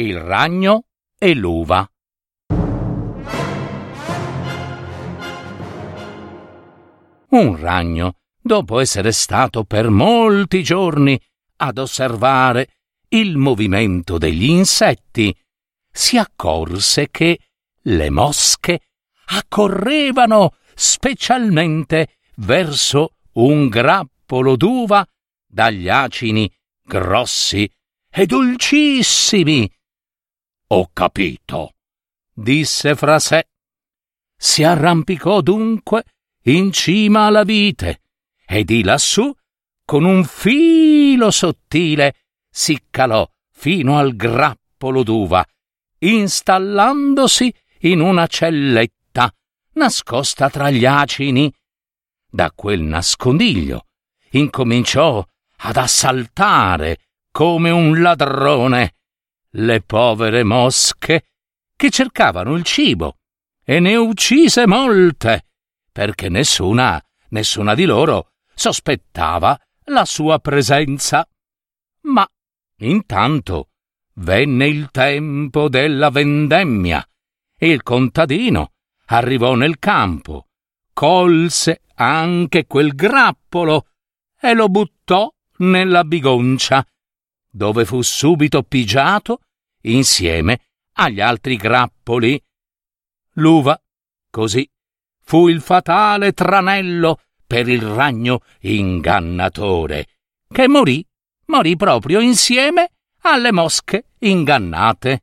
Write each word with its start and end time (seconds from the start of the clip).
Il 0.00 0.18
ragno 0.18 0.84
e 1.18 1.34
l'uva. 1.34 1.86
Un 7.28 7.60
ragno 7.60 8.14
dopo 8.40 8.80
essere 8.80 9.12
stato 9.12 9.64
per 9.64 9.90
molti 9.90 10.62
giorni 10.62 11.20
ad 11.56 11.76
osservare 11.76 12.76
il 13.08 13.36
movimento 13.36 14.16
degli 14.16 14.48
insetti, 14.48 15.36
si 15.92 16.16
accorse 16.16 17.10
che 17.10 17.38
le 17.82 18.08
mosche 18.08 18.80
accorrevano 19.26 20.54
specialmente 20.74 22.16
verso 22.36 23.16
un 23.32 23.68
grappolo 23.68 24.56
d'uva 24.56 25.06
dagli 25.46 25.90
acini 25.90 26.50
grossi 26.82 27.70
e 28.10 28.24
dolcissimi. 28.24 29.70
Ho 30.72 30.90
capito, 30.92 31.74
disse 32.32 32.94
fra 32.94 33.18
sé. 33.18 33.48
Si 34.36 34.62
arrampicò 34.62 35.40
dunque 35.40 36.04
in 36.44 36.70
cima 36.70 37.26
alla 37.26 37.42
vite 37.42 38.02
e 38.46 38.62
di 38.62 38.84
lassù, 38.84 39.34
con 39.84 40.04
un 40.04 40.24
filo 40.24 41.32
sottile, 41.32 42.14
si 42.48 42.84
calò 42.88 43.28
fino 43.50 43.98
al 43.98 44.14
grappolo 44.14 45.02
d'uva, 45.02 45.44
installandosi 45.98 47.52
in 47.80 48.00
una 48.00 48.28
celletta 48.28 49.34
nascosta 49.72 50.48
tra 50.50 50.70
gli 50.70 50.86
acini. 50.86 51.52
Da 52.30 52.52
quel 52.52 52.82
nascondiglio 52.82 53.86
incominciò 54.30 55.26
ad 55.62 55.76
assaltare 55.76 56.98
come 57.32 57.70
un 57.70 58.00
ladrone 58.00 58.94
le 59.54 59.82
povere 59.82 60.44
mosche 60.44 61.24
che 61.76 61.90
cercavano 61.90 62.54
il 62.54 62.64
cibo 62.64 63.18
e 63.64 63.80
ne 63.80 63.96
uccise 63.96 64.66
molte, 64.66 65.46
perché 65.92 66.28
nessuna, 66.28 67.02
nessuna 67.30 67.74
di 67.74 67.84
loro 67.84 68.32
sospettava 68.54 69.58
la 69.84 70.04
sua 70.04 70.38
presenza. 70.38 71.26
Ma 72.02 72.26
intanto 72.78 73.70
venne 74.14 74.66
il 74.66 74.90
tempo 74.90 75.68
della 75.68 76.10
vendemmia 76.10 77.04
il 77.66 77.82
contadino 77.82 78.72
arrivò 79.06 79.54
nel 79.54 79.78
campo, 79.78 80.48
colse 80.92 81.82
anche 81.94 82.66
quel 82.66 82.94
grappolo 82.94 83.88
e 84.40 84.54
lo 84.54 84.68
buttò 84.68 85.30
nella 85.58 86.04
bigoncia, 86.04 86.84
dove 87.50 87.84
fu 87.84 88.00
subito 88.02 88.62
pigiato 88.62 89.40
insieme 89.82 90.60
agli 90.94 91.20
altri 91.20 91.56
grappoli. 91.56 92.42
L'uva, 93.34 93.80
così, 94.30 94.68
fu 95.22 95.48
il 95.48 95.60
fatale 95.60 96.32
tranello 96.32 97.20
per 97.46 97.68
il 97.68 97.82
ragno 97.82 98.42
ingannatore, 98.60 100.06
che 100.48 100.68
morì, 100.68 101.04
morì 101.46 101.76
proprio 101.76 102.20
insieme 102.20 102.90
alle 103.22 103.52
mosche 103.52 104.04
ingannate. 104.20 105.22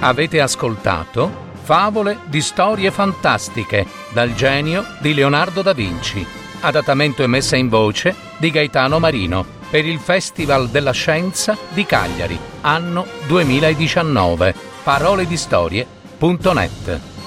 Avete 0.00 0.40
ascoltato 0.40 1.46
Favole 1.68 2.20
di 2.28 2.40
storie 2.40 2.90
fantastiche 2.90 3.84
dal 4.14 4.32
genio 4.34 4.84
di 5.00 5.12
Leonardo 5.12 5.60
da 5.60 5.74
Vinci, 5.74 6.24
adattamento 6.60 7.22
e 7.22 7.26
messa 7.26 7.56
in 7.56 7.68
voce 7.68 8.14
di 8.36 8.50
Gaetano 8.50 8.98
Marino 8.98 9.44
per 9.70 9.84
il 9.84 9.98
Festival 9.98 10.68
della 10.68 10.92
Scienza 10.92 11.56
di 11.70 11.84
Cagliari, 11.84 12.38
anno 12.62 13.06
2019. 13.26 14.54
Parole 14.82 15.26
di 15.26 15.36
storie 15.36 15.86
www.radioticino.net 16.18 17.17